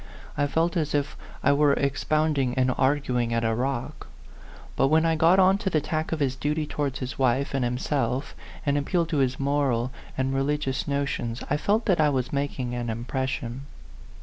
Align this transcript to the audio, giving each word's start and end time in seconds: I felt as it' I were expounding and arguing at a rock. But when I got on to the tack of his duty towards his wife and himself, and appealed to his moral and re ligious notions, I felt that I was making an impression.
I 0.35 0.47
felt 0.47 0.75
as 0.77 0.95
it' 0.95 1.05
I 1.43 1.53
were 1.53 1.73
expounding 1.73 2.55
and 2.55 2.73
arguing 2.75 3.35
at 3.35 3.43
a 3.43 3.53
rock. 3.53 4.07
But 4.75 4.87
when 4.87 5.05
I 5.05 5.15
got 5.15 5.37
on 5.37 5.59
to 5.59 5.69
the 5.69 5.79
tack 5.79 6.11
of 6.11 6.19
his 6.21 6.35
duty 6.35 6.65
towards 6.65 6.97
his 6.97 7.19
wife 7.19 7.53
and 7.53 7.63
himself, 7.63 8.35
and 8.65 8.79
appealed 8.79 9.09
to 9.09 9.17
his 9.17 9.39
moral 9.39 9.91
and 10.17 10.33
re 10.33 10.41
ligious 10.41 10.87
notions, 10.87 11.43
I 11.51 11.57
felt 11.57 11.85
that 11.85 12.01
I 12.01 12.09
was 12.09 12.33
making 12.33 12.73
an 12.73 12.89
impression. 12.89 13.67